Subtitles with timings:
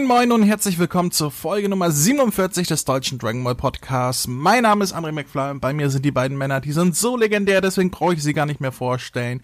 [0.00, 4.26] Moin moin und herzlich willkommen zur Folge Nummer 47 des deutschen Dragon Ball Podcasts.
[4.26, 7.18] Mein Name ist André McFly und bei mir sind die beiden Männer, die sind so
[7.18, 9.42] legendär, deswegen brauche ich sie gar nicht mehr vorstellen.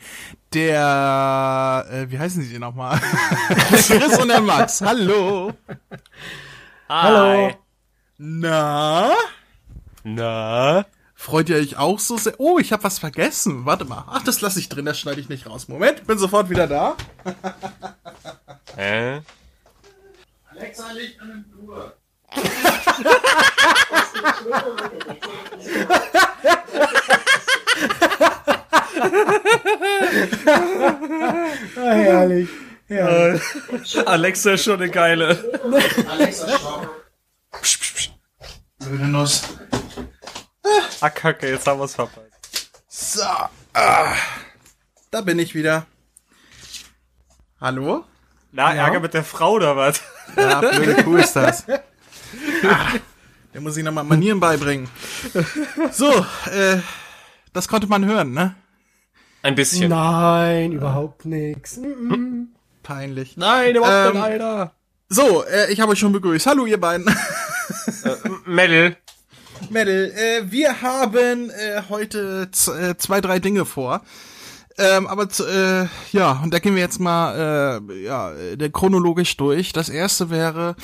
[0.55, 2.99] Der, äh, wie heißen sie nochmal?
[3.87, 5.53] Chris und der Max, hallo.
[6.89, 7.53] Hallo.
[8.17, 9.13] Na?
[10.05, 10.87] Na?
[11.15, 12.35] Freut ihr euch auch so sehr?
[12.39, 13.67] Oh, ich habe was vergessen.
[13.67, 14.05] Warte mal.
[14.09, 15.69] Ach, das lasse ich drin, das schneide ich nicht raus.
[15.69, 16.97] Moment, bin sofort wieder da.
[18.75, 19.21] Hä?
[20.59, 21.97] Alexa, Licht an den Flur.
[31.77, 32.49] Ah, herrlich.
[32.89, 33.35] Ja.
[34.07, 35.53] Alexa ist schon eine geile.
[36.09, 36.47] Alexa.
[37.61, 38.11] Psch, psch, psch.
[38.79, 39.43] Blöde Nuss.
[41.01, 42.73] Ah, kacke, jetzt haben wir's verpasst.
[42.89, 43.23] So.
[43.75, 44.15] Ah,
[45.11, 45.87] da bin ich wieder.
[47.61, 48.05] Hallo?
[48.53, 50.01] Na, Ärger mit der Frau oder was?
[50.37, 51.65] Ja, blöde Kuh ist das.
[51.69, 52.89] Ah,
[53.55, 54.89] der muss ich nochmal Manieren beibringen.
[55.93, 56.11] So,
[56.51, 56.79] äh,
[57.53, 58.55] das konnte man hören, ne?
[59.43, 59.91] Ein bisschen.
[59.91, 61.77] Nein, überhaupt nix.
[61.77, 62.49] Mhm.
[62.83, 63.37] Peinlich.
[63.37, 64.73] Nein, der Ähm, leider.
[65.09, 66.47] So, äh, ich habe euch schon begrüßt.
[66.47, 67.07] Hallo, ihr beiden.
[68.45, 68.97] Mel.
[69.71, 74.03] Mädel, äh, wir haben äh, heute z- äh, zwei, drei Dinge vor.
[74.79, 79.37] Ähm, aber z- äh, ja, und da gehen wir jetzt mal äh, ja, der chronologisch
[79.37, 79.73] durch.
[79.73, 80.77] Das erste wäre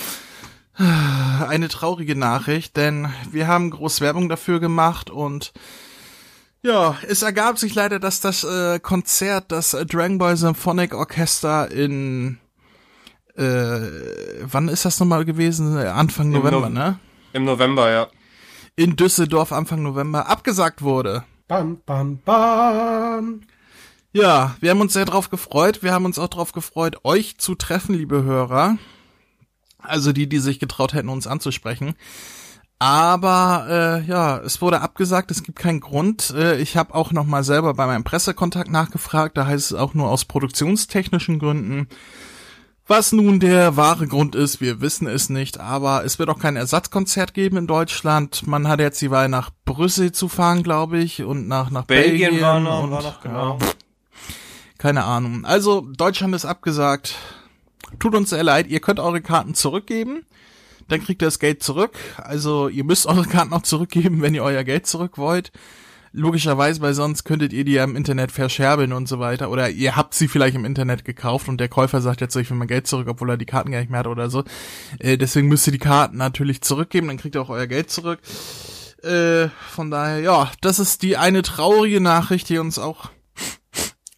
[0.78, 5.52] äh, eine traurige Nachricht, denn wir haben groß Werbung dafür gemacht und
[6.62, 11.70] ja, es ergab sich leider, dass das äh, Konzert, das äh, Dragon Ball Symphonic Orchester
[11.70, 12.38] in
[13.36, 13.80] äh,
[14.42, 15.76] wann ist das nochmal gewesen?
[15.76, 16.98] Anfang Im November, Nov- ne?
[17.32, 18.06] Im November, ja.
[18.76, 21.24] in Düsseldorf Anfang November abgesagt wurde.
[21.48, 23.40] Bam, bam, bam.
[24.12, 25.82] Ja, wir haben uns sehr drauf gefreut.
[25.82, 28.76] Wir haben uns auch drauf gefreut, euch zu treffen, liebe Hörer.
[29.78, 31.94] Also die, die sich getraut hätten, uns anzusprechen.
[32.78, 36.34] Aber äh, ja, es wurde abgesagt, es gibt keinen Grund.
[36.36, 39.94] Äh, ich habe auch noch mal selber bei meinem Pressekontakt nachgefragt, da heißt es auch
[39.94, 41.86] nur aus produktionstechnischen Gründen.
[42.88, 46.56] Was nun der wahre Grund ist, wir wissen es nicht, aber es wird auch kein
[46.56, 48.46] Ersatzkonzert geben in Deutschland.
[48.48, 52.30] Man hat jetzt die Wahl nach Brüssel zu fahren, glaube ich, und nach nach Belgien,
[52.30, 53.58] Belgien war noch, und, war noch, genau.
[53.60, 53.68] ja,
[54.82, 55.44] keine Ahnung.
[55.44, 57.14] Also Deutschland ist abgesagt.
[58.00, 58.66] Tut uns sehr leid.
[58.66, 60.26] Ihr könnt eure Karten zurückgeben.
[60.88, 61.92] Dann kriegt ihr das Geld zurück.
[62.16, 65.52] Also ihr müsst eure Karten auch zurückgeben, wenn ihr euer Geld zurück wollt.
[66.10, 69.50] Logischerweise, weil sonst könntet ihr die ja im Internet verscherbeln und so weiter.
[69.50, 72.56] Oder ihr habt sie vielleicht im Internet gekauft und der Käufer sagt jetzt ich will
[72.56, 74.42] mein Geld zurück, obwohl er die Karten gar nicht mehr hat oder so.
[74.98, 78.18] Äh, deswegen müsst ihr die Karten natürlich zurückgeben, dann kriegt ihr auch euer Geld zurück.
[79.04, 83.10] Äh, von daher, ja, das ist die eine traurige Nachricht, die uns auch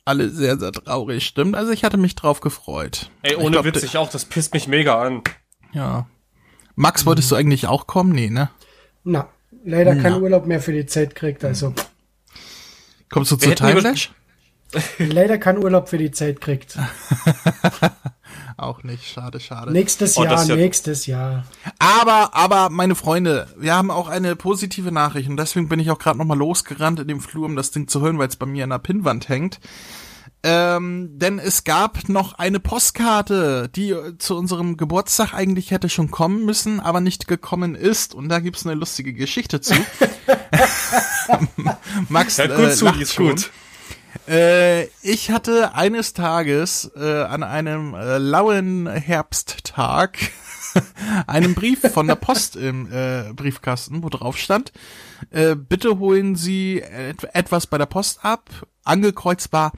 [0.05, 1.57] alle sehr, sehr traurig stimmt.
[1.57, 3.11] Also ich hatte mich drauf gefreut.
[3.23, 5.23] Ey, Ich ohne glaub, Witz, ich auch, das pisst mich mega an.
[5.73, 6.07] Ja.
[6.77, 8.13] Max, wolltest du eigentlich auch kommen?
[8.13, 8.51] Nee, ne?
[9.05, 9.29] Na,
[9.65, 11.73] leider kein Urlaub mehr für die Zeit kriegt, also.
[13.11, 14.13] Kommst du Wir zu Timelash?
[14.99, 16.77] leider kein Urlaub für die Zeit kriegt.
[18.57, 19.73] Auch nicht, schade, schade.
[19.73, 21.45] Nächstes Oh, Jahr, ja- nächstes Jahr.
[21.79, 25.99] Aber, aber, meine Freunde, wir haben auch eine positive Nachricht und deswegen bin ich auch
[25.99, 28.65] gerade nochmal losgerannt in dem Flur, um das Ding zu hören, weil es bei mir
[28.65, 29.59] an der Pinnwand hängt.
[30.47, 36.11] Ähm, denn es gab noch eine Postkarte, die äh, zu unserem Geburtstag eigentlich hätte schon
[36.11, 38.15] kommen müssen, aber nicht gekommen ist.
[38.15, 39.75] Und da gibt's eine lustige Geschichte zu.
[42.09, 43.29] Max, Ja, gut äh, zu, lacht die ist schon.
[43.31, 43.51] gut.
[44.27, 50.19] Äh, ich hatte eines Tages äh, an einem äh, lauen Herbsttag
[51.27, 54.73] einen Brief von der Post im äh, Briefkasten, wo drauf stand,
[55.31, 58.49] äh, bitte holen Sie et etwas bei der Post ab.
[58.83, 59.73] Angekreuzt war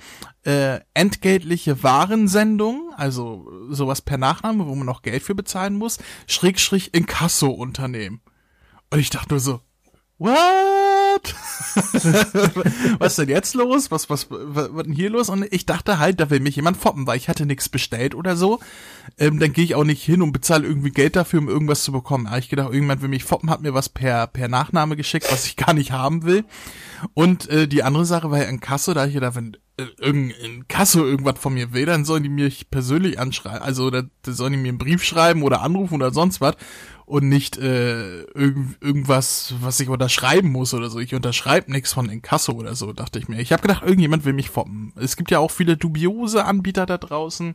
[0.45, 6.95] äh, entgeltliche Warensendung, also sowas per Nachname, wo man noch Geld für bezahlen muss, Schrägstrich
[6.95, 8.21] Inkasso-Unternehmen.
[8.91, 9.61] Und ich dachte nur so,
[10.19, 10.76] what?
[12.99, 13.91] was ist denn jetzt los?
[13.91, 15.29] Was, was, was, was denn hier los?
[15.29, 18.37] Und ich dachte halt, da will mich jemand foppen, weil ich hatte nichts bestellt oder
[18.37, 18.61] so.
[19.19, 21.93] Ähm, dann gehe ich auch nicht hin und bezahle irgendwie Geld dafür, um irgendwas zu
[21.93, 22.27] bekommen.
[22.27, 25.47] Aber ich gedacht, irgendjemand will mich foppen, hat mir was per, per Nachname geschickt, was
[25.47, 26.45] ich gar nicht haben will.
[27.15, 31.05] Und äh, die andere Sache war ja in Kasso, da ich gedacht, wenn irgendein Kasso
[31.05, 33.61] irgendwas von mir will, dann sollen die mich persönlich anschreiben.
[33.61, 36.57] Also da, da sollen die mir einen Brief schreiben oder anrufen oder sonst was
[37.05, 40.99] und nicht äh, irgend, irgendwas, was ich unterschreiben muss oder so.
[40.99, 43.39] Ich unterschreibe nichts von Inkasso oder so, dachte ich mir.
[43.41, 44.93] Ich habe gedacht, irgendjemand will mich foppen.
[44.97, 47.55] Es gibt ja auch viele dubiose Anbieter da draußen.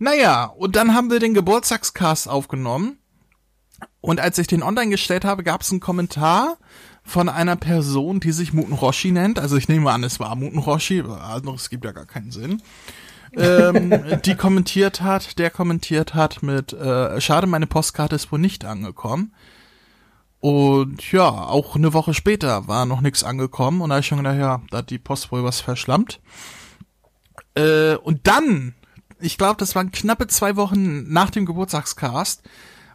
[0.00, 2.98] Naja, und dann haben wir den Geburtstagscast aufgenommen.
[4.00, 6.58] Und als ich den online gestellt habe, gab es einen Kommentar
[7.08, 9.38] von einer Person, die sich Muten Roshi nennt.
[9.38, 12.62] Also ich nehme an, es war Muten Roshi, anderes gibt ja gar keinen Sinn.
[13.36, 18.64] ähm, die kommentiert hat, der kommentiert hat mit, äh, schade, meine Postkarte ist wohl nicht
[18.64, 19.32] angekommen.
[20.40, 24.38] Und ja, auch eine Woche später war noch nichts angekommen und da ich schon gedacht,
[24.38, 26.20] ja, da hat die Post wohl was verschlammt.
[27.54, 28.74] Äh, und dann,
[29.18, 32.42] ich glaube, das waren knappe zwei Wochen nach dem Geburtstagscast,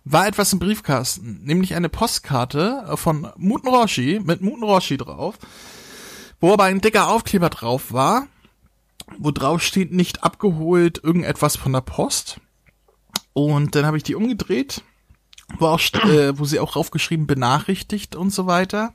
[0.05, 5.38] war etwas im Briefkasten, nämlich eine Postkarte von Muten Roshi mit Muten Roshi drauf,
[6.39, 8.27] wo aber ein dicker Aufkleber drauf war,
[9.17, 12.39] wo drauf steht, nicht abgeholt, irgendetwas von der Post.
[13.33, 14.83] Und dann habe ich die umgedreht
[15.57, 18.94] wo, auch, äh, wo sie auch draufgeschrieben benachrichtigt und so weiter.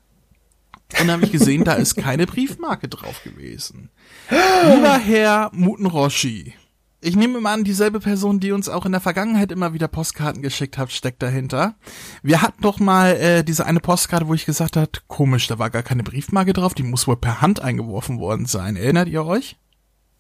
[0.92, 3.90] Und dann habe ich gesehen, da ist keine Briefmarke drauf gewesen.
[4.30, 6.54] Lieber Herr Mutenroshi,
[7.00, 10.42] ich nehme mal an, dieselbe Person, die uns auch in der Vergangenheit immer wieder Postkarten
[10.42, 11.76] geschickt hat, steckt dahinter.
[12.22, 15.70] Wir hatten doch mal äh, diese eine Postkarte, wo ich gesagt hat, komisch, da war
[15.70, 18.74] gar keine Briefmarke drauf, die muss wohl per Hand eingeworfen worden sein.
[18.74, 19.56] Erinnert ihr euch?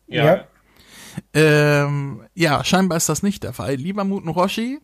[0.06, 0.24] Ja.
[0.24, 0.44] Ja.
[1.34, 3.74] Ähm, ja, scheinbar ist das nicht der Fall.
[3.74, 4.78] Lieber Mutenroshi,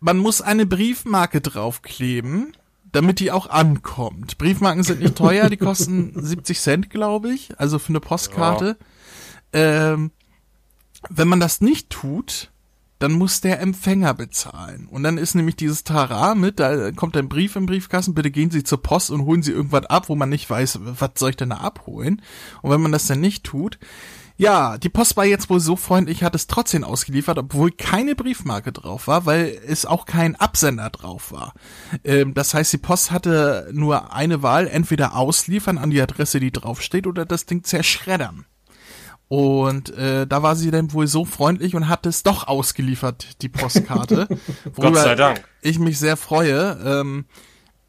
[0.00, 2.56] man muss eine Briefmarke draufkleben,
[2.90, 4.38] damit die auch ankommt.
[4.38, 8.78] Briefmarken sind nicht teuer, die kosten 70 Cent, glaube ich, also für eine Postkarte.
[9.52, 10.10] Ähm,
[11.08, 12.50] wenn man das nicht tut,
[12.98, 14.88] dann muss der Empfänger bezahlen.
[14.90, 18.50] Und dann ist nämlich dieses Tara mit, da kommt ein Brief im Briefkasten, bitte gehen
[18.50, 21.36] Sie zur Post und holen Sie irgendwas ab, wo man nicht weiß, was soll ich
[21.36, 22.22] denn da abholen?
[22.62, 23.78] Und wenn man das dann nicht tut,
[24.38, 28.70] ja, die Post war jetzt wohl so freundlich, hat es trotzdem ausgeliefert, obwohl keine Briefmarke
[28.70, 31.54] drauf war, weil es auch kein Absender drauf war.
[32.04, 36.52] Ähm, das heißt, die Post hatte nur eine Wahl, entweder ausliefern an die Adresse, die
[36.52, 38.44] draufsteht, oder das Ding zerschreddern.
[39.28, 43.48] Und äh, da war sie dann wohl so freundlich und hat es doch ausgeliefert, die
[43.48, 44.28] Postkarte.
[44.76, 45.42] Gott sei Dank.
[45.62, 46.78] Ich mich sehr freue.
[46.84, 47.24] Ähm,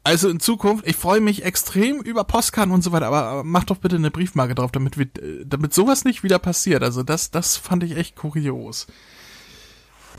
[0.02, 3.76] also in Zukunft, ich freue mich extrem über Postkarten und so weiter, aber mach doch
[3.76, 6.82] bitte eine Briefmarke drauf, damit wir, äh, damit sowas nicht wieder passiert.
[6.82, 8.86] Also das, das fand ich echt kurios.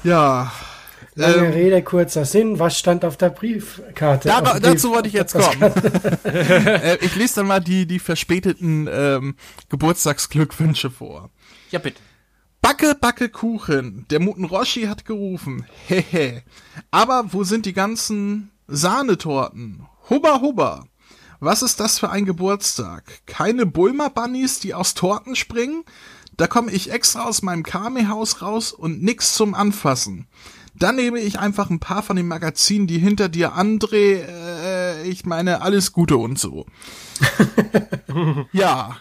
[0.04, 0.52] Ja.
[1.16, 2.60] Lange ähm, Rede, kurzer Sinn.
[2.60, 4.30] Was stand auf der Briefkarte?
[4.30, 5.62] Da, Auf dazu Brief- wollte ich jetzt kommen.
[6.24, 9.36] äh, ich lese dann mal die, die verspäteten ähm,
[9.70, 11.30] Geburtstagsglückwünsche vor.
[11.72, 12.00] Ja, bitte.
[12.62, 14.06] Backe, backe Kuchen.
[14.10, 15.66] Der Muten Roshi hat gerufen.
[15.88, 16.44] Hehe.
[16.92, 19.86] Aber wo sind die ganzen Sahnetorten?
[20.10, 20.86] Hubba, hubba.
[21.40, 23.04] Was ist das für ein Geburtstag?
[23.26, 25.84] Keine Bulmer Bunnies, die aus Torten springen?
[26.36, 30.28] Da komme ich extra aus meinem Kame-Haus raus und nix zum Anfassen.
[30.76, 35.26] Dann nehme ich einfach ein paar von den Magazinen, die hinter dir André, äh, ich
[35.26, 36.66] meine, alles Gute und so.
[38.52, 38.98] ja.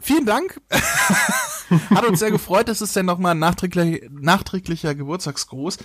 [0.00, 0.60] Vielen Dank.
[1.94, 2.68] Hat uns sehr gefreut.
[2.68, 5.78] Das ist dann nochmal ein nachträglicher, nachträglicher Geburtstagsgruß.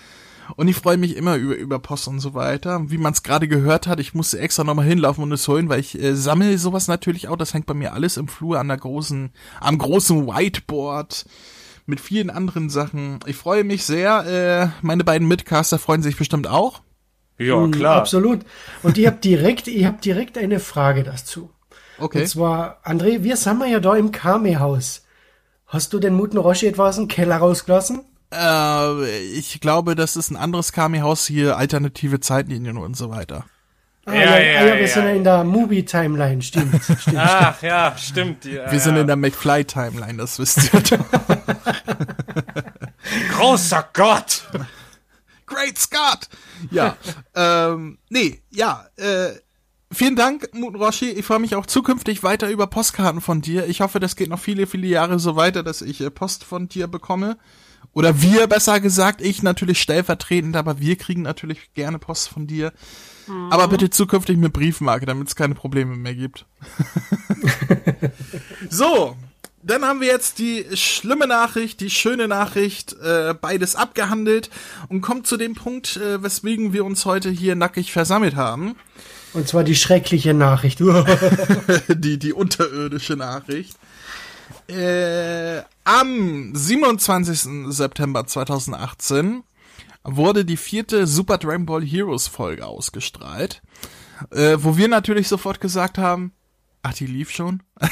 [0.56, 2.90] Und ich freue mich immer über, über Post und so weiter.
[2.90, 5.82] Wie man es gerade gehört hat, ich musste extra nochmal hinlaufen und es holen, weil
[5.82, 7.36] ich äh, sammle sowas natürlich auch.
[7.36, 11.26] Das hängt bei mir alles im Flur an der großen, am großen Whiteboard
[11.88, 13.20] mit vielen anderen Sachen.
[13.26, 14.72] Ich freue mich sehr.
[14.82, 16.82] Äh, meine beiden Mitcaster freuen sich bestimmt auch.
[17.40, 17.98] Ja, Mm, klar.
[17.98, 18.42] Absolut.
[18.84, 21.52] Und ich habe direkt, ich habe direkt eine Frage dazu.
[22.00, 22.22] Okay.
[22.22, 25.04] Und zwar, André, wir sind ja da im Kame-Haus.
[25.66, 28.02] Hast du den Muten Roshi etwa aus dem Keller rausgelassen?
[28.34, 33.46] Äh, ich glaube, das ist ein anderes Kami-Haus hier, alternative Zeitlinien und so weiter.
[34.08, 34.88] Ah, Ja, ja, ja, ja, wir ja.
[34.88, 36.82] sind ja in der Movie-Timeline, stimmt.
[37.00, 37.18] stimmt.
[37.18, 38.46] Ach ja, stimmt.
[38.46, 40.98] Ja, Wir sind in der McFly-Timeline, das wisst ihr doch.
[43.38, 44.44] Großer Gott!
[45.46, 46.30] Great Scott!
[46.72, 46.96] Ja,
[47.36, 49.32] ähm, nee, ja, äh,
[49.92, 51.10] vielen Dank, Muten Roshi.
[51.10, 53.68] Ich freue mich auch zukünftig weiter über Postkarten von dir.
[53.68, 56.70] Ich hoffe, das geht noch viele, viele Jahre so weiter, dass ich äh, Post von
[56.70, 57.38] dir bekomme.
[57.94, 62.72] Oder wir, besser gesagt, ich natürlich stellvertretend, aber wir kriegen natürlich gerne Post von dir.
[63.50, 66.46] Aber bitte zukünftig mit Briefmarke, damit es keine Probleme mehr gibt.
[68.70, 69.16] so,
[69.64, 74.50] dann haben wir jetzt die schlimme Nachricht, die schöne Nachricht, äh, beides abgehandelt
[74.88, 78.76] und kommen zu dem Punkt, äh, weswegen wir uns heute hier nackig versammelt haben.
[79.34, 80.80] Und zwar die schreckliche Nachricht.
[81.90, 83.78] die, die unterirdische Nachricht.
[84.70, 87.74] Äh, am 27.
[87.74, 89.44] September 2018
[90.08, 93.62] wurde die vierte Super Dragon Ball Heroes Folge ausgestrahlt,
[94.32, 96.32] äh, wo wir natürlich sofort gesagt haben,
[96.82, 97.62] ach, die lief schon.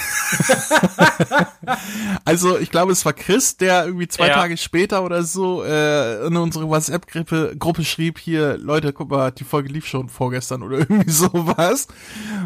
[2.25, 4.35] also ich glaube, es war Chris, der irgendwie zwei Ja.
[4.35, 9.43] Tage später oder so äh, in unsere WhatsApp-Gruppe Gruppe schrieb hier, Leute, guck mal, die
[9.43, 11.87] Folge lief schon vorgestern oder irgendwie sowas.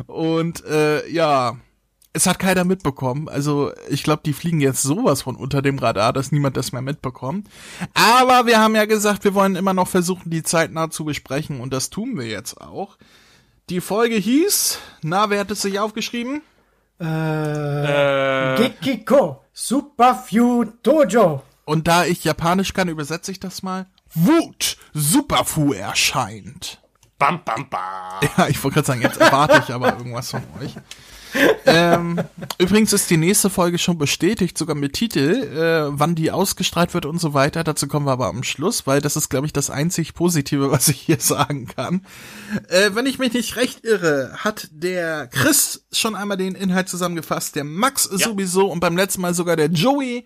[0.07, 1.57] Und äh, ja,
[2.13, 3.30] es hat keiner mitbekommen.
[3.30, 6.82] Also ich glaube, die fliegen jetzt sowas von unter dem Radar, dass niemand das mehr
[6.82, 7.48] mitbekommt.
[7.94, 11.72] Aber wir haben ja gesagt, wir wollen immer noch versuchen, die zeitnah zu besprechen und
[11.72, 12.98] das tun wir jetzt auch.
[13.70, 16.42] Die Folge hieß, na, wer hat es sich aufgeschrieben?
[17.00, 21.44] äh, Äh, Gekiko Superfew Dojo.
[21.66, 23.86] Und da ich Japanisch kann, übersetze ich das mal.
[24.16, 26.82] Wut Superfu erscheint.
[27.20, 28.28] Bam, bam, bam.
[28.38, 30.74] Ja, ich wollte gerade sagen, jetzt erwarte ich aber irgendwas von euch.
[31.65, 32.21] ähm,
[32.57, 37.05] übrigens ist die nächste Folge schon bestätigt, sogar mit Titel, äh, wann die ausgestrahlt wird
[37.05, 37.63] und so weiter.
[37.63, 40.88] Dazu kommen wir aber am Schluss, weil das ist, glaube ich, das einzig Positive, was
[40.88, 42.05] ich hier sagen kann.
[42.69, 47.55] Äh, wenn ich mich nicht recht irre, hat der Chris schon einmal den Inhalt zusammengefasst,
[47.55, 50.25] der Max sowieso und beim letzten Mal sogar der Joey,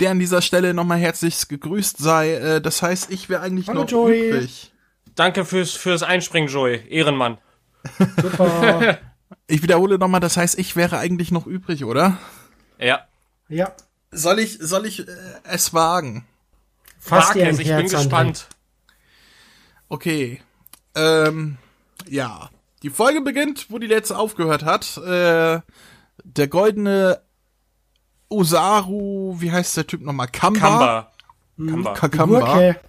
[0.00, 2.32] der an dieser Stelle nochmal herzlich gegrüßt sei.
[2.34, 4.30] Äh, das heißt, ich wäre eigentlich Hallo, noch Joey.
[4.30, 4.72] übrig.
[5.14, 6.80] Danke fürs, fürs Einspringen, Joey.
[6.88, 7.38] Ehrenmann.
[8.20, 8.98] Super.
[9.46, 12.18] Ich wiederhole nochmal, das heißt, ich wäre eigentlich noch übrig, oder?
[12.78, 13.06] Ja.
[13.48, 13.72] ja,
[14.10, 15.12] Soll ich, soll ich äh,
[15.44, 16.24] es wagen?
[16.98, 17.96] fast es, ich bin Herz, André.
[17.96, 18.46] gespannt.
[19.88, 20.40] Okay.
[20.94, 21.58] Ähm,
[22.08, 22.50] ja.
[22.82, 24.96] Die Folge beginnt, wo die letzte aufgehört hat.
[24.98, 25.60] Äh,
[26.24, 27.20] der goldene
[28.28, 30.28] Osaru, wie heißt der Typ nochmal?
[30.28, 30.60] Kamba?
[30.60, 31.12] Kamba.
[31.58, 31.92] Kamba.
[31.94, 32.38] Kakamba.
[32.40, 32.80] Gurke.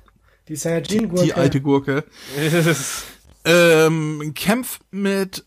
[0.47, 1.23] Die Saiyajin-Gurke.
[1.25, 2.03] Die alte Gurke.
[3.45, 5.43] Ähm, kämpft mit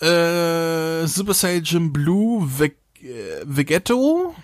[0.00, 2.72] äh, Super Saiyan Blue Ve
[3.02, 4.34] äh, Vegetto.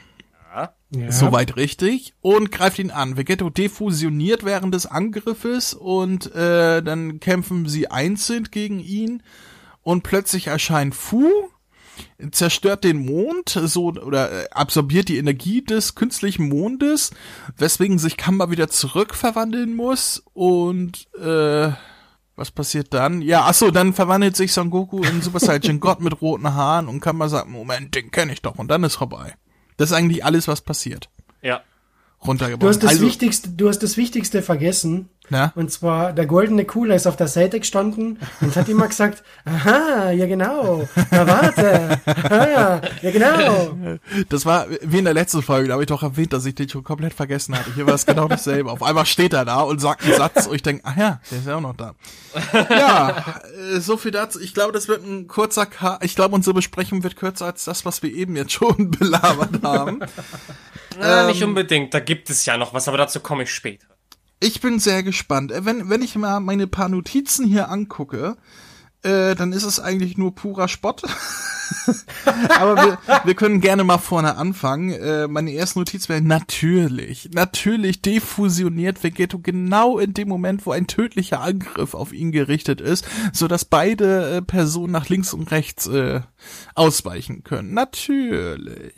[0.94, 1.10] Ja.
[1.10, 2.14] Soweit richtig.
[2.20, 3.16] Und greift ihn an.
[3.16, 9.22] Vegetto defusioniert während des Angriffes und äh, dann kämpfen sie einzeln gegen ihn.
[9.82, 11.28] Und plötzlich erscheint Fu,
[12.30, 17.10] zerstört den Mond, so oder äh, absorbiert die Energie des künstlichen Mondes,
[17.56, 20.22] weswegen sich Kamba wieder zurückverwandeln muss.
[20.34, 21.70] Und äh,
[22.36, 23.22] was passiert dann?
[23.22, 26.88] Ja, ach so, dann verwandelt sich Son Goku in Super Saiyan Gott mit roten Haaren
[26.88, 28.56] und Kamba sagt, Moment, den kenne ich doch.
[28.56, 29.34] Und dann ist vorbei.
[29.76, 31.10] Das ist eigentlich alles, was passiert.
[31.42, 31.62] Ja.
[32.24, 32.60] Runtergebrochen.
[32.60, 35.08] Du hast das also, Wichtigste, du hast das Wichtigste vergessen.
[35.32, 35.50] Na?
[35.54, 40.10] Und zwar, der goldene Cooler ist auf der Seite gestanden und hat immer gesagt, aha,
[40.10, 43.78] ja genau, na warte, aha, ja genau.
[44.28, 46.68] Das war wie in der letzten Folge, da habe ich doch erwähnt, dass ich den
[46.68, 47.72] schon komplett vergessen hatte.
[47.74, 48.70] Hier war es genau dasselbe.
[48.70, 51.38] Auf einmal steht er da und sagt einen Satz und ich denke, ach ja, der
[51.38, 51.94] ist ja auch noch da.
[52.68, 53.24] Ja,
[53.74, 54.38] äh, so viel dazu.
[54.38, 57.86] Ich glaube, das wird ein kurzer Ka Ich glaube, unsere Besprechung wird kürzer als das,
[57.86, 60.00] was wir eben jetzt schon belabert haben.
[61.00, 61.26] Na, Ähm.
[61.28, 61.94] nicht unbedingt.
[61.94, 63.86] Da gibt es ja noch was, aber dazu komme ich später.
[64.42, 65.52] Ich bin sehr gespannt.
[65.52, 68.36] Äh, Wenn, wenn ich mal meine paar Notizen hier angucke,
[69.02, 71.02] äh, dann ist es eigentlich nur purer Spott.
[72.58, 74.90] Aber wir, wir können gerne mal vorne anfangen.
[74.90, 80.86] Äh, meine erste Notiz wäre natürlich, natürlich defusioniert Vegetto genau in dem Moment, wo ein
[80.86, 85.86] tödlicher Angriff auf ihn gerichtet ist, so dass beide äh, Personen nach links und rechts
[85.86, 86.20] äh,
[86.74, 87.74] ausweichen können.
[87.74, 88.92] Natürlich.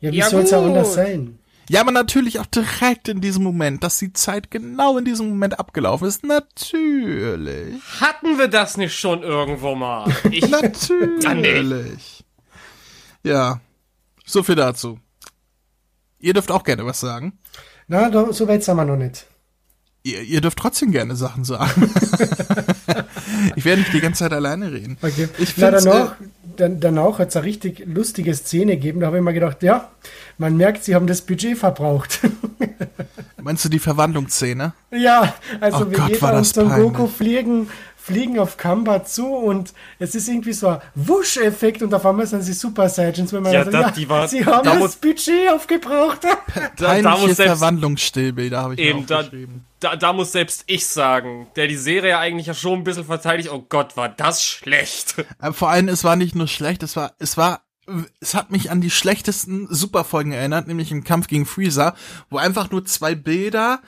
[0.00, 0.68] Ja, wie Ja, soll's ja gut.
[0.68, 1.38] anders sein?
[1.68, 5.58] Ja, aber natürlich auch direkt in diesem Moment, dass die Zeit genau in diesem Moment
[5.58, 6.24] abgelaufen ist.
[6.24, 7.80] Natürlich.
[8.00, 10.10] Hatten wir das nicht schon irgendwo mal?
[10.30, 12.24] Ich, Natürlich.
[13.24, 13.60] Ja.
[14.24, 14.98] So viel dazu.
[16.18, 17.38] Ihr dürft auch gerne was sagen.
[17.86, 19.26] Na, so weit sind wir noch nicht.
[20.04, 21.92] Ihr, ihr dürft trotzdem gerne Sachen sagen.
[23.56, 24.96] ich werde nicht die ganze Zeit alleine reden.
[25.00, 25.28] Okay.
[25.38, 26.16] Ich Na, find's, danach,
[26.56, 29.00] dann, danach hat es eine richtig lustige Szene gegeben.
[29.00, 29.90] Da habe ich mir gedacht, ja,
[30.38, 32.20] man merkt, sie haben das Budget verbraucht.
[33.42, 34.72] Meinst du die Verwandlungsszene?
[34.92, 37.68] ja, also Oh Gott, war Vegeta und Son Goku fliegen,
[38.04, 42.42] fliegen auf Kamba zu und es ist irgendwie so ein Wusch-Effekt und auf einmal sind
[42.42, 43.32] sie Super Saiyajins.
[43.32, 46.18] Wenn man Ja, sagt, das- die war- sie haben da das muss- Budget aufgebraucht.
[46.78, 49.64] da, da muss selbst, Verwandlungsstillbilder habe ich eben, mir da, aufgeschrieben.
[49.80, 53.50] da, da muss selbst ich sagen, der die Serie eigentlich ja schon ein bisschen verteidigt.
[53.52, 55.14] Oh Gott, war das schlecht.
[55.38, 57.62] Aber vor allem, es war nicht nur schlecht, es war, es war,
[58.20, 61.94] es hat mich an die schlechtesten Superfolgen erinnert, nämlich im Kampf gegen Freezer,
[62.30, 63.80] wo einfach nur zwei Bilder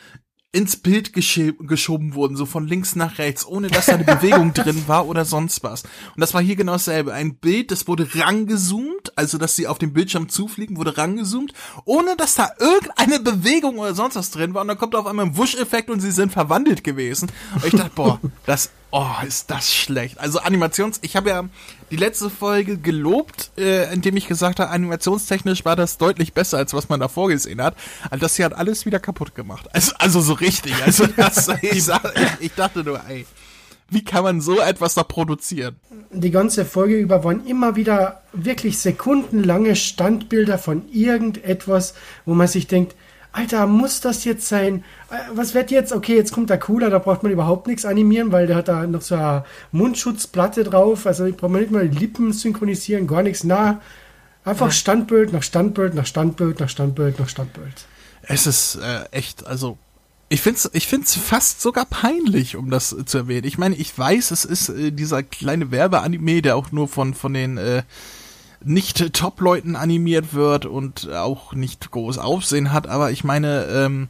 [0.55, 4.85] ins Bild geschoben wurden, so von links nach rechts, ohne dass da eine Bewegung drin
[4.87, 5.83] war oder sonst was.
[5.83, 7.13] Und das war hier genau dasselbe.
[7.13, 11.53] Ein Bild, das wurde rangezoomt, also dass sie auf dem Bildschirm zufliegen, wurde rangezoomt,
[11.85, 14.63] ohne dass da irgendeine Bewegung oder sonst was drin war.
[14.63, 17.33] Und dann kommt auf einmal ein Wusch-Effekt und sie sind verwandelt gewesen.
[17.57, 20.21] Und ich dachte, boah, das, oh, ist das schlecht.
[20.21, 21.49] Also Animations, ich habe ja
[21.95, 26.75] die letzte Folge gelobt, äh, indem ich gesagt habe, animationstechnisch war das deutlich besser, als
[26.75, 27.77] was man davor gesehen hat.
[28.11, 29.69] Also das hier hat alles wieder kaputt gemacht.
[29.73, 30.75] Also, also so richtig.
[30.85, 33.27] Also das, ich, sag, ich, ich dachte nur, ey,
[33.91, 35.77] wie kann man so etwas da produzieren?
[36.11, 42.67] Die ganze Folge über waren immer wieder wirklich sekundenlange Standbilder von irgendetwas, wo man sich
[42.67, 42.97] denkt,
[43.35, 44.85] Alter, muss das jetzt sein?
[45.11, 45.93] Äh, Was wird jetzt?
[45.93, 48.87] Okay, jetzt kommt der Cooler, da braucht man überhaupt nichts animieren, weil der hat da
[48.87, 51.05] noch so eine Mundschutzplatte drauf.
[51.05, 53.43] Also braucht man nicht mal die Lippen synchronisieren, gar nichts.
[53.43, 53.81] Na,
[54.45, 57.87] einfach Standbild nach Standbild nach Standbild nach Standbild nach Standbild.
[58.23, 59.79] Es ist äh, echt, also
[60.29, 63.49] ich find's, ich find's fast sogar peinlich, um das äh, zu erwähnen.
[63.49, 67.35] Ich meine, ich weiß, es ist äh, dieser kleine Werbeanime, der auch nur von von
[67.35, 67.83] den äh,
[68.65, 74.09] nicht Top-Leuten animiert wird und auch nicht groß Aufsehen hat, aber ich meine, ähm,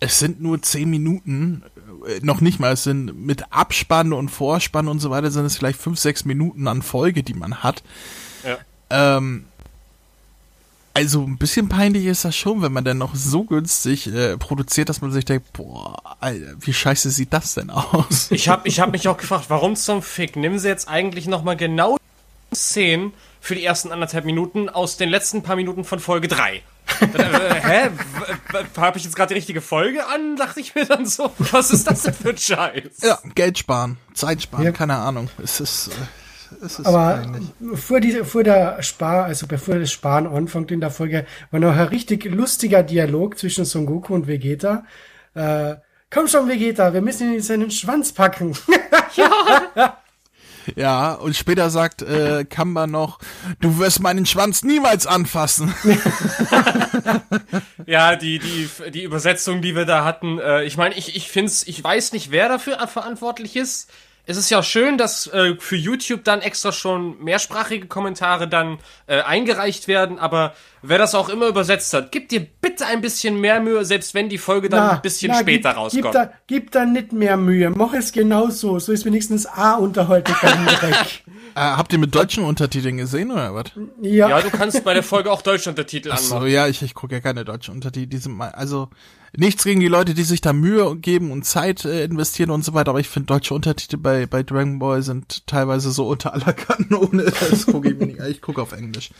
[0.00, 1.62] es sind nur zehn Minuten,
[2.06, 5.56] äh, noch nicht mal, es sind mit Abspann und Vorspann und so weiter, sind es
[5.56, 7.82] vielleicht fünf, sechs Minuten an Folge, die man hat.
[8.44, 8.58] Ja.
[8.90, 9.44] Ähm,
[10.94, 14.88] also ein bisschen peinlich ist das schon, wenn man dann noch so günstig äh, produziert,
[14.88, 18.30] dass man sich denkt, boah, Alter, wie scheiße sieht das denn aus?
[18.32, 21.56] Ich habe ich hab mich auch gefragt, warum zum Fick nehmen sie jetzt eigentlich nochmal
[21.56, 21.98] genau
[22.50, 26.56] die Szenen für die ersten anderthalb Minuten aus den letzten paar Minuten von Folge 3?
[26.56, 26.62] äh,
[27.60, 27.90] hä?
[28.76, 30.36] Habe ich jetzt gerade die richtige Folge an?
[30.36, 31.30] Dachte ich mir dann so.
[31.38, 32.98] Was ist das denn für ein Scheiß?
[33.02, 34.72] Ja, Geld sparen, Zeit sparen, Ja.
[34.72, 35.28] keine Ahnung.
[35.42, 37.22] Es ist, äh, es ist Aber
[37.74, 41.76] vor, die, vor der Spar, also bevor das Sparen anfängt in der Folge, war noch
[41.76, 44.84] ein richtig lustiger Dialog zwischen Son Goku und Vegeta.
[45.34, 45.76] Äh,
[46.10, 48.56] komm schon, Vegeta, wir müssen ihn in seinen Schwanz packen.
[49.14, 49.98] Ja,
[51.14, 53.18] und später sagt äh, Kamba noch,
[53.60, 55.74] du wirst meinen Schwanz niemals anfassen.
[57.86, 61.66] Ja, die, die, die Übersetzung, die wir da hatten, äh, ich meine, ich, ich find's,
[61.66, 63.90] ich weiß nicht, wer dafür verantwortlich ist.
[64.30, 69.22] Es ist ja schön, dass äh, für YouTube dann extra schon mehrsprachige Kommentare dann äh,
[69.22, 73.58] eingereicht werden, aber wer das auch immer übersetzt hat, gib dir bitte ein bisschen mehr
[73.58, 76.04] Mühe, selbst wenn die Folge dann ein bisschen na, später gib, rauskommt.
[76.04, 77.70] Gib da, gib da nicht mehr Mühe.
[77.70, 78.78] Mach es genauso.
[78.78, 80.28] So ist wenigstens A beim Dreck.
[80.28, 83.70] äh, habt ihr mit deutschen Untertiteln gesehen oder was?
[84.02, 84.28] Ja.
[84.28, 86.52] ja, du kannst bei der Folge auch Deutschuntertitel So, anmachen.
[86.52, 88.08] ja, ich, ich gucke ja keine deutschen Untertitel.
[88.08, 88.90] Die sind mal, also
[89.36, 92.74] nichts gegen die Leute, die sich da Mühe geben und Zeit äh, investieren und so
[92.74, 96.52] weiter, aber ich finde deutsche Untertitel bei, bei Dragon Ball sind teilweise so unter aller
[96.52, 97.32] Kanone.
[97.50, 98.20] Das gucke ich mir nicht.
[98.20, 99.10] Ich gucke auf Englisch.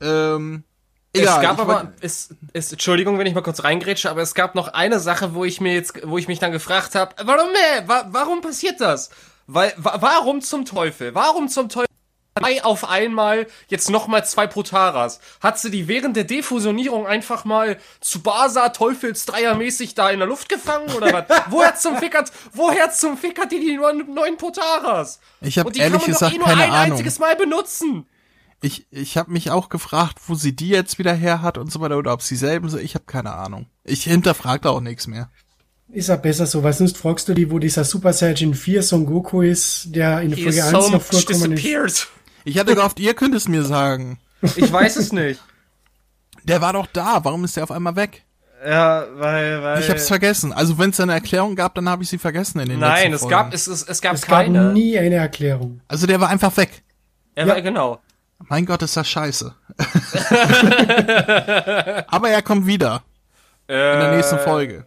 [0.00, 0.64] Ähm,
[1.12, 4.54] egal, es gab aber, es, es, Entschuldigung, wenn ich mal kurz reingrätsche, aber es gab
[4.54, 7.88] noch eine Sache, wo ich mir jetzt, wo ich mich dann gefragt habe, warum, äh,
[7.88, 9.10] wa, warum passiert das?
[9.46, 11.14] Weil, wa, warum zum Teufel?
[11.14, 11.86] Warum zum Teufel?
[12.38, 15.20] Zwei auf einmal, jetzt nochmal zwei Protaras.
[15.40, 20.90] Hat sie die während der Defusionierung einfach mal Tsubasa Teufelsdreiermäßig da in der Luft gefangen
[20.90, 21.24] oder was?
[21.50, 25.18] woher zum Fick hat, woher zum Fick hat die die neuen, Protaras?
[25.40, 26.92] Ich hab Und die ehrlich kann man gesagt doch eh nur keine ein Ahnung.
[26.92, 28.06] einziges Mal benutzen.
[28.60, 31.80] Ich, ich habe mich auch gefragt, wo sie die jetzt wieder her hat und so
[31.80, 32.82] weiter oder ob sie selben sind.
[32.82, 33.66] Ich habe keine Ahnung.
[33.84, 35.30] Ich hinterfrag da auch nichts mehr.
[35.88, 39.06] Ist ja besser so, weil sonst fragst du die, wo dieser Super Saiyan 4 Son
[39.06, 42.08] Goku ist, der in Folge is 1 so noch vorkommen ist.
[42.46, 44.18] Ich hatte gehofft, ihr könnt es mir sagen.
[44.54, 45.42] Ich weiß es nicht.
[46.44, 47.24] Der war doch da.
[47.24, 48.22] Warum ist der auf einmal weg?
[48.64, 49.80] Ja, weil, weil.
[49.80, 50.52] Ich hab's vergessen.
[50.52, 53.14] Also wenn es eine Erklärung gab, dann habe ich sie vergessen in den Nein, letzten
[53.14, 53.36] es Folgen.
[53.36, 54.72] gab, es, es, es gab Es gab keine.
[54.72, 55.80] nie eine Erklärung.
[55.88, 56.82] Also der war einfach weg.
[57.34, 58.00] er war, genau.
[58.48, 59.54] Mein Gott, ist das scheiße.
[62.08, 63.02] Aber er kommt wieder
[63.68, 64.86] in der nächsten Folge.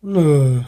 [0.00, 0.62] Nö.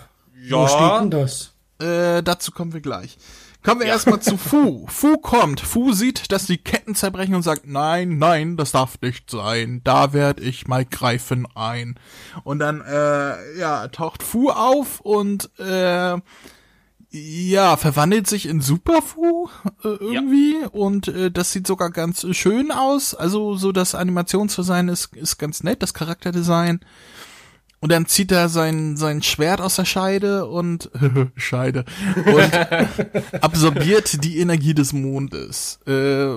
[0.51, 0.99] Wo steht Ja.
[1.01, 1.53] denn das?
[1.81, 3.17] Äh, dazu kommen wir gleich.
[3.63, 4.87] Kommen wir erstmal zu Fu.
[4.89, 5.61] Fu kommt.
[5.61, 9.81] Fu sieht, dass die Ketten zerbrechen und sagt, nein, nein, das darf nicht sein.
[9.85, 11.99] Da werd ich mal greifen ein.
[12.45, 16.19] Und dann, äh, ja, taucht Fu auf und, äh,
[17.13, 19.49] ja, verwandelt sich in Super Fu
[19.83, 23.15] äh, irgendwie und äh, das sieht sogar ganz schön aus.
[23.17, 26.81] Also so das Animationsdesign ist ist ganz nett, das Charakterdesign.
[27.81, 30.91] Und dann zieht er sein, sein Schwert aus der Scheide und
[31.35, 31.85] Scheide
[32.27, 35.81] und absorbiert die Energie des Mondes.
[35.87, 36.35] Äh,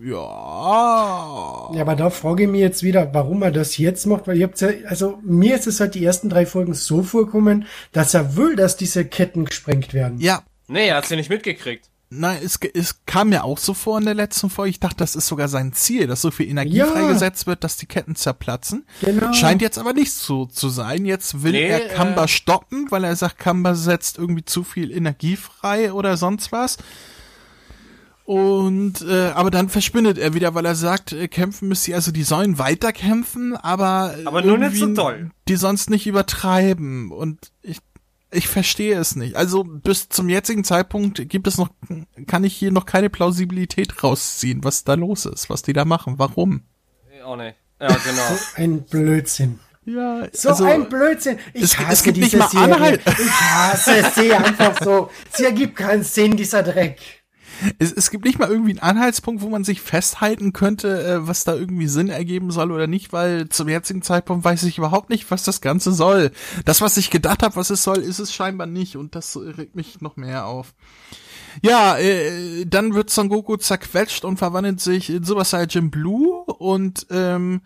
[0.00, 1.70] ja.
[1.74, 4.46] Ja, aber da frage ich mich jetzt wieder, warum er das jetzt macht, weil ihr
[4.46, 8.36] habt ja, also mir ist es halt die ersten drei Folgen so vorkommen, dass er
[8.36, 10.18] will, dass diese Ketten gesprengt werden.
[10.20, 10.42] Ja.
[10.68, 11.90] Nee, er hat's ja nicht mitgekriegt.
[12.10, 14.70] Nein, es, es kam mir auch so vor in der letzten Folge.
[14.70, 16.86] Ich dachte, das ist sogar sein Ziel, dass so viel Energie Ja.
[16.86, 18.86] freigesetzt wird, dass die Ketten zerplatzen.
[19.02, 19.32] Genau.
[19.34, 21.04] Scheint jetzt aber nicht so zu sein.
[21.04, 24.90] Jetzt will Nee, er Kamba äh, stoppen, weil er sagt, Kamba setzt irgendwie zu viel
[24.90, 26.78] Energie frei oder sonst was.
[28.24, 32.12] Und äh, aber dann verschwindet er wieder, weil er sagt, äh, kämpfen müsste sie, also
[32.12, 35.30] die sollen weiter kämpfen, aber äh, Aber nur nicht so doll.
[35.48, 37.78] Die sonst nicht übertreiben und ich
[38.30, 39.36] ich verstehe es nicht.
[39.36, 41.70] Also bis zum jetzigen Zeitpunkt gibt es noch
[42.26, 46.18] kann ich hier noch keine Plausibilität rausziehen, was da los ist, was die da machen,
[46.18, 46.62] warum?
[47.26, 47.54] Oh nee.
[47.80, 48.38] Ja, genau.
[48.56, 49.60] Ein Blödsinn.
[49.84, 51.38] Ja, So also, ein Blödsinn.
[51.54, 52.74] Ich es- hasse es gibt nicht diese mal Serie.
[52.74, 53.02] Anhalt.
[53.06, 55.10] Ich hasse sie einfach so.
[55.32, 57.17] Sie ergibt keinen Sinn, dieser Dreck.
[57.78, 61.44] Es, es gibt nicht mal irgendwie einen Anhaltspunkt, wo man sich festhalten könnte, äh, was
[61.44, 65.30] da irgendwie Sinn ergeben soll oder nicht, weil zum jetzigen Zeitpunkt weiß ich überhaupt nicht,
[65.30, 66.30] was das Ganze soll.
[66.64, 69.76] Das, was ich gedacht habe, was es soll, ist es scheinbar nicht und das regt
[69.76, 70.74] mich noch mehr auf.
[71.62, 77.06] Ja, äh, dann wird Son Goku zerquetscht und verwandelt sich in Super Saiyan Blue und
[77.10, 77.62] ähm,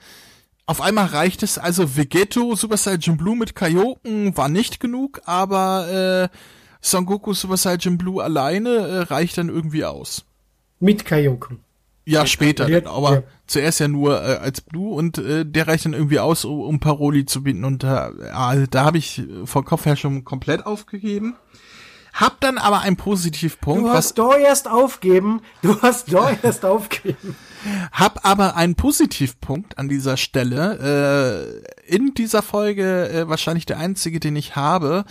[0.64, 6.30] auf einmal reicht es, also Vegeto Super Saiyan Blue mit Kaioken war nicht genug, aber
[6.32, 6.36] äh,
[6.82, 10.24] Son Goku Super Saiyan Blue alleine äh, reicht dann irgendwie aus.
[10.80, 11.60] Mit Kaioken.
[12.04, 15.84] Ja, später, Der- aber der- zuerst ja nur äh, als Blue und äh, der reicht
[15.84, 18.08] dann irgendwie aus, um, um Paroli zu bieten und da,
[18.54, 21.36] äh, da habe ich äh, vom Kopf her schon komplett aufgegeben.
[22.12, 25.40] Hab dann aber einen Positivpunkt, Du was hast da erst aufgeben.
[25.62, 27.36] Du hast da erst aufgeben.
[27.92, 31.62] Hab aber einen Positivpunkt an dieser Stelle.
[31.86, 35.04] Äh, in dieser Folge äh, wahrscheinlich der einzige, den ich habe,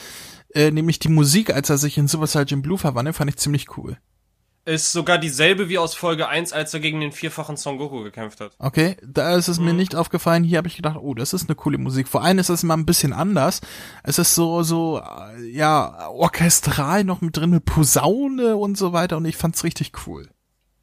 [0.54, 3.78] äh, nämlich die Musik, als er sich in Super Saiyan Blue verwandelt, fand ich ziemlich
[3.78, 3.98] cool.
[4.64, 8.42] Ist sogar dieselbe wie aus Folge 1, als er gegen den vierfachen Son Goku gekämpft
[8.42, 8.52] hat.
[8.60, 10.44] Okay, da ist es mir nicht aufgefallen.
[10.44, 12.08] Hier habe ich gedacht, oh, das ist eine coole Musik.
[12.08, 13.62] Vor allem ist das immer ein bisschen anders.
[14.04, 19.18] Es ist so, so, äh, ja, orchestral noch mit drin, mit Posaune und so weiter
[19.18, 20.30] und ich fand's richtig cool.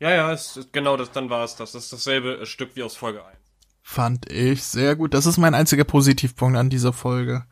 [0.01, 1.71] Ja, ja, ist, ist genau das, dann war es das.
[1.71, 3.39] Das ist dasselbe Stück wie aus Folge 1.
[3.83, 5.15] Fand ich sehr gut.
[5.15, 7.45] Das ist mein einziger Positivpunkt an dieser Folge.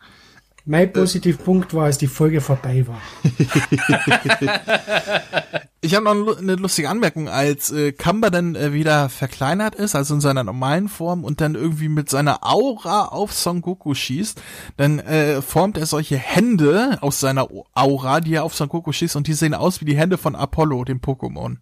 [0.69, 3.01] Mein Positivpunkt war, als die Folge vorbei war.
[5.83, 10.15] Ich habe noch eine lustige Anmerkung, als äh, Kamba dann äh, wieder verkleinert ist, also
[10.15, 14.43] in seiner normalen Form und dann irgendwie mit seiner Aura auf Son Goku schießt,
[14.77, 19.15] dann äh, formt er solche Hände aus seiner Aura, die er auf Son Goku schießt
[19.15, 21.59] und die sehen aus wie die Hände von Apollo, dem Pokémon.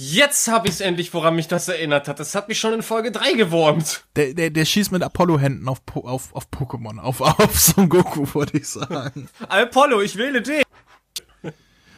[0.00, 2.20] Jetzt habe ich's endlich, woran mich das erinnert hat.
[2.20, 4.04] Das hat mich schon in Folge 3 gewurmt.
[4.14, 8.24] Der, der, der schießt mit Apollo-Händen auf, Po- auf, auf Pokémon, auf, auf Son Goku,
[8.32, 9.28] würde ich sagen.
[9.48, 10.62] Apollo, ich wähle dich.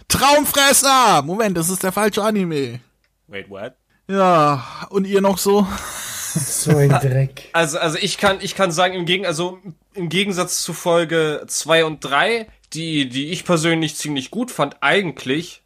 [0.09, 1.23] Traumfresser!
[1.23, 2.81] Moment, das ist der falsche Anime.
[3.29, 3.75] Wait, what?
[4.09, 5.67] Ja, und ihr noch so?
[6.35, 7.49] So ein Dreck.
[7.53, 9.59] Also, also ich kann, ich kann sagen, im, Gegen, also
[9.95, 15.63] im Gegensatz zu Folge 2 und 3, die, die ich persönlich ziemlich gut fand, eigentlich,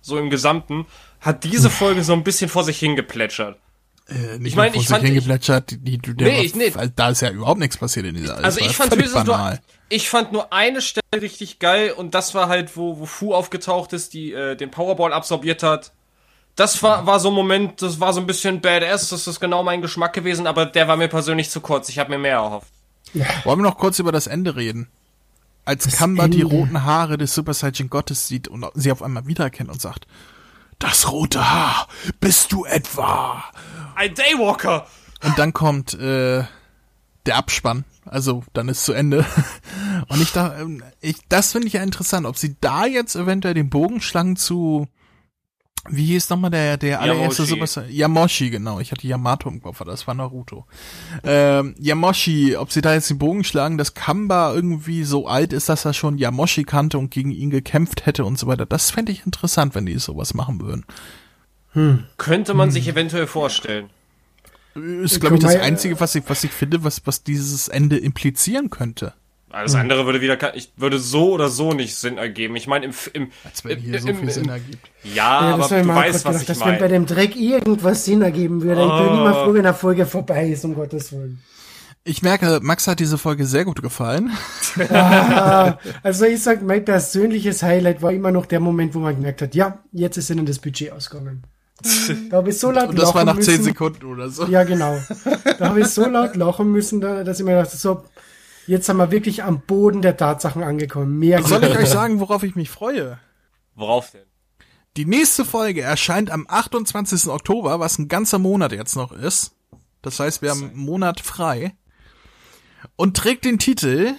[0.00, 0.86] so im Gesamten,
[1.26, 3.58] hat diese Folge so ein bisschen vor sich hingeplätschert.
[4.08, 6.54] Äh, nicht Ich mein, nur vor ich fand- hingeplätschert, die, die, der Nee, war- ich-
[6.54, 6.74] nee.
[6.74, 8.36] weil Da ist ja überhaupt nichts passiert in dieser.
[8.42, 9.58] Also das ich fand höchstens nur,
[9.88, 13.92] ich fand nur eine Stelle richtig geil und das war halt, wo, wo Fu aufgetaucht
[13.92, 15.92] ist, die äh, den Powerball absorbiert hat.
[16.54, 19.62] Das war, war so ein Moment, das war so ein bisschen badass, das ist genau
[19.62, 21.88] mein Geschmack gewesen, aber der war mir persönlich zu kurz.
[21.90, 22.68] Ich habe mir mehr erhofft.
[23.44, 24.88] Wollen wir noch kurz über das Ende reden?
[25.64, 26.54] Als Kamba die Ende.
[26.54, 30.06] roten Haare des Super Saiyan Gottes sieht und sie auf einmal wiedererkennt und sagt,
[30.78, 31.88] das rote Haar,
[32.20, 33.44] bist du etwa?
[33.94, 34.86] Ein Daywalker!
[35.22, 36.44] Und dann kommt äh,
[37.26, 37.84] der Abspann.
[38.04, 39.24] Also dann ist zu Ende.
[40.08, 43.54] Und ich da, ähm, ich, das finde ich ja interessant, ob sie da jetzt eventuell
[43.54, 44.86] den Bogen schlagen zu,
[45.88, 47.54] wie hieß nochmal der, der allererste Yamoshi.
[47.54, 47.92] Super Saiyan?
[47.92, 48.80] Yamoshi, genau.
[48.80, 50.66] Ich hatte Yamato im Kopf, aber das war Naruto.
[51.22, 55.68] Ähm, Yamoshi, ob sie da jetzt den Bogen schlagen, dass Kamba irgendwie so alt ist,
[55.68, 58.66] dass er schon Yamoshi kannte und gegen ihn gekämpft hätte und so weiter.
[58.66, 60.84] Das fände ich interessant, wenn die sowas machen würden.
[62.16, 63.90] Könnte man sich eventuell vorstellen.
[64.74, 68.70] Ist, glaube ich, das Einzige, was ich, was ich finde, was, was dieses Ende implizieren
[68.70, 69.14] könnte.
[69.50, 72.56] Alles andere würde wieder, ich würde so oder so nicht Sinn ergeben.
[72.56, 74.90] Ich meine, im, im, Als wenn im, hier so im, viel im, Sinn ergibt.
[75.04, 76.88] Ja, Ja, aber du weißt, was gedacht, ich dass wenn bei meine.
[76.88, 78.82] dem Dreck irgendwas Sinn ergeben würde.
[78.82, 79.20] Ich bin Oh.
[79.20, 81.40] immer froh, wenn eine Folge vorbei ist, um Gottes Willen.
[82.02, 84.30] Ich merke, Max hat diese Folge sehr gut gefallen.
[84.90, 89.42] Ah, also ich sag, mein persönliches Highlight war immer noch der Moment, wo man gemerkt
[89.42, 91.42] hat, ja, jetzt ist ihnen das Budget ausgegangen.
[92.30, 93.64] Da habe ich so laut Und das war nach zehn müssen.
[93.64, 94.46] Sekunden oder so.
[94.46, 94.98] Ja, genau.
[95.58, 98.02] Da habe ich so laut lachen müssen, da- dass ich mir dachte, so,
[98.66, 101.18] jetzt sind wir wirklich am Boden der Tatsachen angekommen.
[101.18, 103.18] Mehr Soll ich euch sagen, worauf ich mich freue?
[103.74, 104.22] Worauf denn?
[104.96, 107.28] Die nächste Folge erscheint am 28.
[107.28, 109.52] Oktober, was ein ganzer Monat jetzt noch ist.
[110.00, 111.74] Das heißt, wir haben einen Monat frei.
[112.96, 114.14] Und trägt den Titel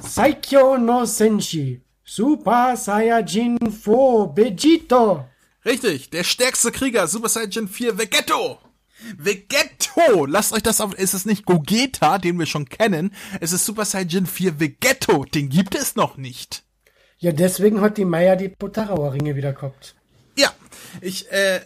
[0.00, 1.82] Saikyo no Senshi.
[2.04, 5.26] Super Saiyajin 4 Vegito.
[5.64, 8.58] Richtig, der stärkste Krieger, Super Saiyan 4, Vegetto!
[9.16, 10.26] Vegetto!
[10.26, 13.84] Lasst euch das auf, es ist nicht Gogeta, den wir schon kennen, es ist Super
[13.84, 16.64] Saiyan 4 Vegetto, den gibt es noch nicht.
[17.18, 19.94] Ja, deswegen hat die Maya die Potarauer Ringe wieder gehabt.
[20.38, 20.50] Ja,
[21.00, 21.60] ich, äh,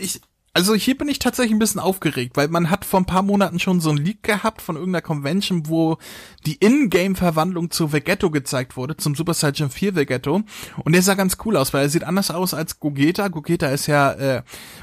[0.00, 0.20] ich,
[0.58, 3.60] also hier bin ich tatsächlich ein bisschen aufgeregt, weil man hat vor ein paar Monaten
[3.60, 5.98] schon so ein Leak gehabt von irgendeiner Convention, wo
[6.46, 10.42] die In-Game-Verwandlung zu Vegetto gezeigt wurde, zum Super Saiyan 4 Vegetto.
[10.82, 13.28] Und der sah ganz cool aus, weil er sieht anders aus als Gogeta.
[13.28, 14.42] Gogeta ist ja, äh,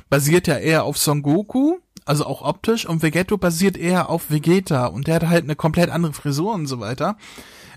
[0.09, 4.85] basiert ja eher auf Son Goku, also auch optisch, und Vegetto basiert eher auf Vegeta
[4.85, 7.17] und der hat halt eine komplett andere Frisur und so weiter.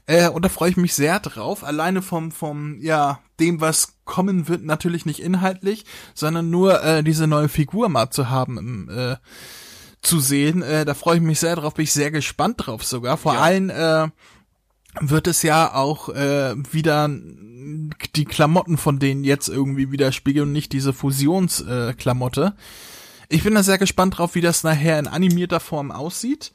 [0.08, 1.62] Äh, und da freue ich mich sehr drauf.
[1.62, 7.26] Alleine vom, vom, ja, dem, was kommen wird, natürlich nicht inhaltlich, sondern nur äh, diese
[7.26, 9.16] neue Figur mal zu haben, im, äh,
[10.00, 10.62] zu sehen.
[10.62, 13.18] Äh, da freue ich mich sehr drauf, bin ich sehr gespannt drauf sogar.
[13.18, 13.40] Vor Ja.
[13.42, 14.08] allem äh,
[15.00, 17.10] wird es ja auch äh, wieder
[18.16, 21.90] die Klamotten von denen jetzt irgendwie widerspiegeln und nicht diese Fusionsklamotte.
[21.90, 22.54] Äh, Klamotte.
[23.28, 26.52] ich bin da sehr gespannt drauf, wie das nachher in animierter Form aussieht.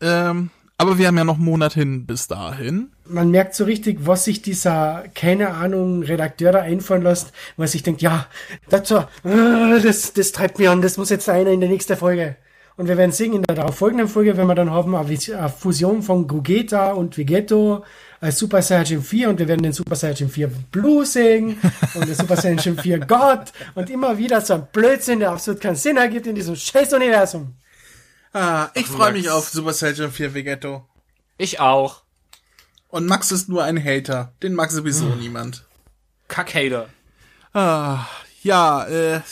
[0.00, 2.92] Ähm, aber wir haben ja noch einen Monat hin bis dahin.
[3.06, 7.82] man merkt so richtig, was sich dieser, keine Ahnung, Redakteur da einfallen lässt, was sich
[7.82, 8.26] denkt, ja,
[8.84, 12.36] so, äh, das, das treibt mich an, das muss jetzt einer in der nächsten Folge.
[12.76, 16.02] Und wir werden sehen in der darauf folgenden Folge, wenn wir dann haben eine Fusion
[16.02, 17.84] von Gogeta und Vegeto
[18.20, 21.58] als Super Saiyajin 4 und wir werden den Super Saiyajin 4 Blue singen
[21.94, 25.76] und den Super Saiyajin 4 God und immer wieder so ein Blödsinn, der absolut keinen
[25.76, 27.54] Sinn ergibt in diesem scheiß Universum.
[28.36, 30.86] Ah, ich freue mich auf Super Saiyajin 4 Vegetto.
[31.38, 32.02] Ich auch.
[32.88, 34.34] Und Max ist nur ein Hater.
[34.42, 35.20] Den mag sowieso hm.
[35.20, 35.64] niemand.
[36.28, 36.90] Kackhater.
[37.54, 38.06] Ah,
[38.42, 39.22] ja, äh,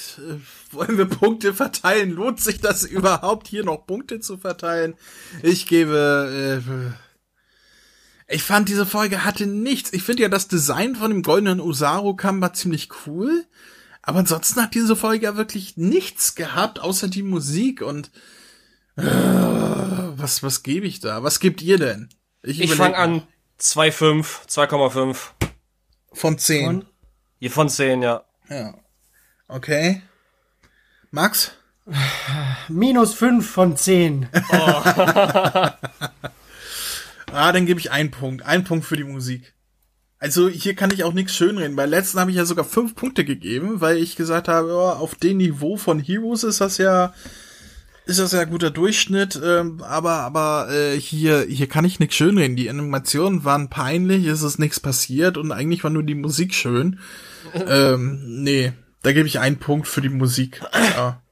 [0.70, 2.12] wollen wir Punkte verteilen?
[2.12, 4.94] Lohnt sich das überhaupt, hier noch Punkte zu verteilen?
[5.42, 9.92] Ich gebe, äh, ich fand diese Folge hatte nichts.
[9.92, 13.44] Ich finde ja das Design von dem goldenen Osaru Kamba ziemlich cool.
[14.00, 18.10] Aber ansonsten hat diese Folge ja wirklich nichts gehabt, außer die Musik und
[18.96, 21.22] was, was gebe ich da?
[21.22, 22.08] Was gebt ihr denn?
[22.42, 23.22] Ich, ich fange an
[23.60, 25.16] 2,5, 2,5.
[26.12, 26.64] Von 10.
[26.64, 26.86] Von?
[27.50, 28.24] Von 10, ja.
[28.48, 28.74] Ja.
[29.48, 30.02] Okay.
[31.10, 31.52] Max?
[32.68, 34.28] Minus 5 von 10.
[34.32, 34.56] Oh.
[34.56, 35.72] ah,
[37.32, 38.44] dann gebe ich einen Punkt.
[38.44, 39.54] Ein Punkt für die Musik.
[40.18, 41.76] Also hier kann ich auch nichts schönreden.
[41.76, 45.14] Bei letzten habe ich ja sogar fünf Punkte gegeben, weil ich gesagt habe, oh, auf
[45.16, 47.12] dem Niveau von Heroes ist das ja
[48.06, 52.16] ist das ja ein guter Durchschnitt, ähm, aber aber äh, hier hier kann ich nichts
[52.16, 52.56] schönreden.
[52.56, 57.00] Die Animationen waren peinlich, es ist nichts passiert und eigentlich war nur die Musik schön.
[57.54, 60.60] ähm, nee, da gebe ich einen Punkt für die Musik.
[60.74, 61.22] Ja.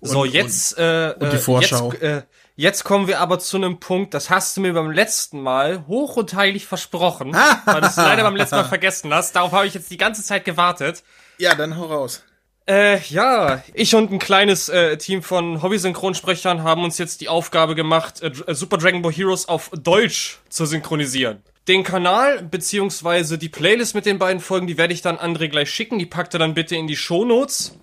[0.00, 1.92] Und, so, jetzt, und, äh, und die Vorschau.
[1.92, 2.22] Jetzt, äh,
[2.54, 6.16] jetzt kommen wir aber zu einem Punkt, das hast du mir beim letzten Mal hoch
[6.16, 7.32] und heilig versprochen,
[7.64, 9.34] weil du es leider beim letzten Mal vergessen hast.
[9.34, 11.02] Darauf habe ich jetzt die ganze Zeit gewartet.
[11.38, 12.22] Ja, dann hau raus.
[12.68, 17.76] Äh, ja, ich und ein kleines äh, Team von Hobby-Synchronsprechern haben uns jetzt die Aufgabe
[17.76, 21.42] gemacht, äh, Super Dragon Ball Heroes auf Deutsch zu synchronisieren.
[21.68, 25.70] Den Kanal beziehungsweise die Playlist mit den beiden Folgen, die werde ich dann André gleich
[25.70, 25.98] schicken.
[25.98, 27.78] Die packt er dann bitte in die Shownotes.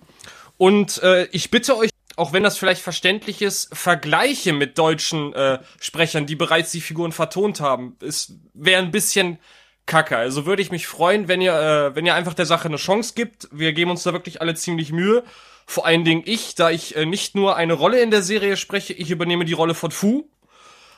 [0.58, 5.60] Und äh, ich bitte euch, auch wenn das vielleicht verständlich ist, Vergleiche mit deutschen äh,
[5.80, 7.96] Sprechern, die bereits die Figuren vertont haben.
[8.02, 9.38] Es wäre ein bisschen
[9.86, 10.16] kacke.
[10.16, 13.12] Also würde ich mich freuen, wenn ihr, äh, wenn ihr einfach der Sache eine Chance
[13.14, 13.48] gibt.
[13.52, 15.24] Wir geben uns da wirklich alle ziemlich Mühe.
[15.66, 18.92] Vor allen Dingen ich, da ich äh, nicht nur eine Rolle in der Serie spreche,
[18.92, 20.28] ich übernehme die Rolle von Fu.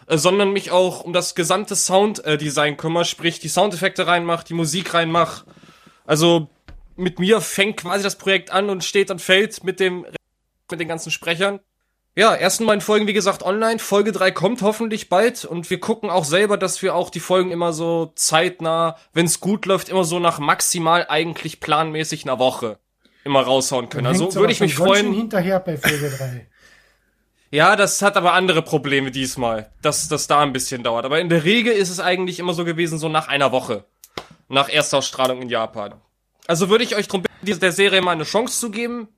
[0.07, 4.55] Äh, sondern mich auch um das gesamte Sounddesign äh, kümmere, sprich die Soundeffekte reinmach, die
[4.55, 5.45] Musik reinmach.
[6.05, 6.49] Also
[6.95, 10.07] mit mir fängt quasi das Projekt an und steht und fällt mit dem
[10.71, 11.61] mit den ganzen Sprechern.
[12.19, 13.79] Ja, ersten beiden Folgen, wie gesagt, online.
[13.79, 17.51] Folge 3 kommt hoffentlich bald und wir gucken auch selber, dass wir auch die Folgen
[17.51, 22.79] immer so zeitnah, wenn es gut läuft, immer so nach maximal eigentlich planmäßig einer Woche
[23.23, 24.07] immer raushauen können.
[24.07, 25.13] Also würde ich mich freuen.
[25.13, 26.47] hinterher bei Folge 3.
[27.53, 31.05] Ja, das hat aber andere Probleme diesmal, dass das da ein bisschen dauert.
[31.05, 33.85] Aber in der Regel ist es eigentlich immer so gewesen, so nach einer Woche.
[34.49, 35.95] Nach Erstausstrahlung in Japan.
[36.49, 39.09] Also würde ich euch darum bitten, der Serie mal eine Chance zu geben.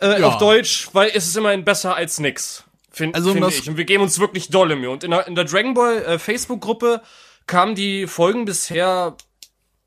[0.00, 0.28] Äh, ja.
[0.28, 2.64] Auf Deutsch, weil es ist immerhin besser als nix.
[2.90, 3.68] Find, also finde ich.
[3.68, 4.90] Und wir geben uns wirklich dolle Mühe.
[4.90, 7.02] Und in der, in der Dragon Ball äh, Facebook-Gruppe
[7.46, 9.16] kamen die Folgen bisher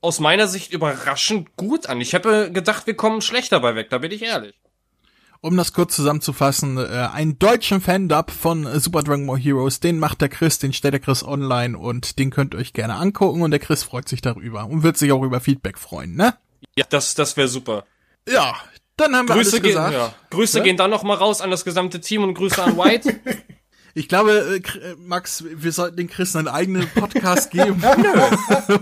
[0.02, 2.02] aus meiner Sicht überraschend gut an.
[2.02, 4.56] Ich hätte gedacht, wir kommen schlecht dabei weg, da bin ich ehrlich
[5.42, 10.22] um das kurz zusammenzufassen, äh, einen deutschen Fan-Dub von Super Dragon Ball Heroes, den macht
[10.22, 13.52] der Chris, den stellt der Chris online und den könnt ihr euch gerne angucken und
[13.52, 16.36] der Chris freut sich darüber und wird sich auch über Feedback freuen, ne?
[16.76, 17.86] Ja, das, das wäre super.
[18.30, 18.56] Ja,
[19.02, 19.92] dann haben wir Grüße alles gesagt.
[19.92, 20.14] Gehen, ja.
[20.30, 20.64] Grüße ja?
[20.64, 23.20] gehen dann noch mal raus an das gesamte Team und Grüße an White.
[23.94, 27.82] Ich glaube, äh, äh, Max, wir sollten den Chris einen eigenen Podcast geben,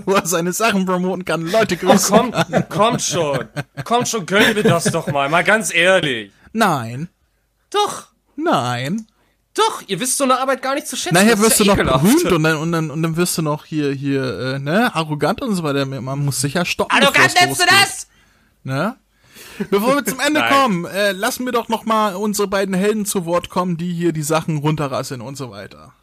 [0.06, 1.48] wo er seine Sachen promoten kann.
[1.48, 2.16] Leute, grüßen.
[2.16, 3.48] Oh, kommt, kommt schon.
[3.84, 5.28] Kommt schon, gönnen wir das doch mal.
[5.30, 6.32] Mal ganz ehrlich.
[6.54, 7.10] Nein.
[7.72, 8.10] Doch.
[8.36, 9.08] Nein.
[9.56, 11.16] Doch, ihr wisst so eine Arbeit gar nicht zu schätzen.
[11.16, 13.66] Nachher wirst ja du noch berühmt und dann, und dann, und dann wirst du noch
[13.66, 15.86] hier, hier, äh, ne, arrogant und so weiter.
[15.86, 16.96] Man muss sicher stoppen.
[16.96, 18.08] Arrogant nennst du das?
[18.64, 18.96] Ne?
[19.70, 23.26] Bevor wir zum Ende kommen, äh, lassen wir doch noch mal unsere beiden Helden zu
[23.26, 25.94] Wort kommen, die hier die Sachen runterrasseln und so weiter.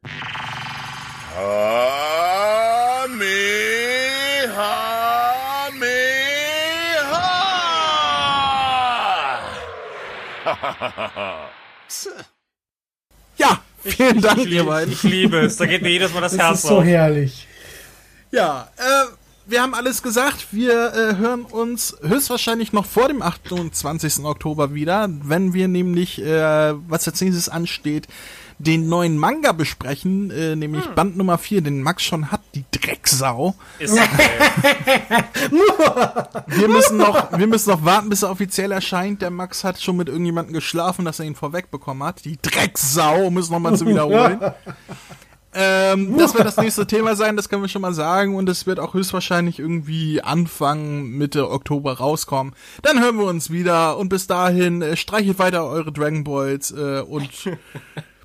[3.10, 4.70] Kamehameha!
[13.36, 14.92] Ja, vielen Dank, ich, ihr beiden.
[14.92, 15.56] Ich liebe es.
[15.56, 16.84] Da geht mir jedes Mal das, Das Herz ist so auf.
[16.84, 17.48] herrlich.
[18.30, 19.06] Ja, äh,
[19.46, 20.48] wir haben alles gesagt.
[20.52, 24.24] Wir äh, hören uns höchstwahrscheinlich noch vor dem 28.
[24.24, 28.06] Oktober wieder, wenn wir nämlich, äh, was als nächstes ansteht,
[28.60, 33.54] den neuen Manga besprechen, äh, nämlich Band Nummer 4, den Max schon hat, die Drecksau.
[33.78, 33.96] Ist.
[36.46, 39.22] Wir müssen noch, wir müssen noch warten, bis er offiziell erscheint.
[39.22, 42.24] Der Max hat schon mit irgendjemandem geschlafen, dass er ihn vorwegbekommen hat.
[42.24, 44.40] Die Drecksau, um es nochmal zu wiederholen.
[45.54, 48.34] ähm, das wird das nächste Thema sein, das können wir schon mal sagen.
[48.34, 52.54] Und es wird auch höchstwahrscheinlich irgendwie Anfang, Mitte Oktober rauskommen.
[52.82, 53.96] Dann hören wir uns wieder.
[53.96, 57.30] Und bis dahin, äh, streichelt weiter eure Dragon Balls äh, und